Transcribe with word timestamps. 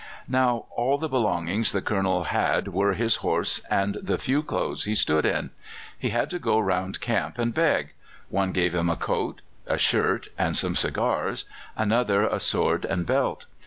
Now 0.27 0.65
all 0.71 0.97
the 0.97 1.07
belongings 1.07 1.71
the 1.73 1.79
Colonel 1.83 2.23
had 2.23 2.69
were 2.69 2.93
his 2.93 3.17
horse 3.17 3.59
and 3.69 3.99
the 4.01 4.17
few 4.17 4.41
clothes 4.41 4.85
he 4.85 4.95
stood 4.95 5.27
in. 5.27 5.51
He 5.95 6.09
had 6.09 6.31
to 6.31 6.39
go 6.39 6.57
round 6.59 7.01
camp 7.01 7.37
and 7.37 7.53
beg: 7.53 7.91
one 8.27 8.51
gave 8.51 8.73
him 8.73 8.89
a 8.89 8.95
coat, 8.95 9.41
a 9.67 9.77
shirt, 9.77 10.29
and 10.39 10.57
some 10.57 10.73
cigars, 10.73 11.45
another 11.77 12.25
a 12.25 12.39
sword 12.39 12.83
and 12.83 13.05
belt. 13.05 13.45